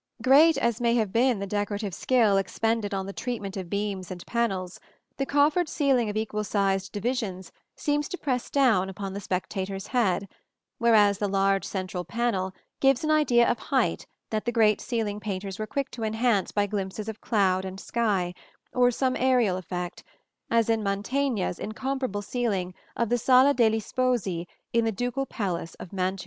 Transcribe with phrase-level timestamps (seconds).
[0.23, 4.25] Great as may have been the decorative skill expended on the treatment of beams and
[4.25, 4.79] panels,
[5.17, 10.27] the coffered ceiling of equal sized divisions seems to press down upon the spectator's head;
[10.79, 15.59] whereas the large central panel gives an idea of height that the great ceiling painters
[15.59, 18.33] were quick to enhance by glimpses of cloud and sky,
[18.73, 20.03] or some aerial effect,
[20.49, 25.93] as in Mantegna's incomparable ceiling of the Sala degli Sposi in the ducal palace of
[25.93, 26.19] Mantua.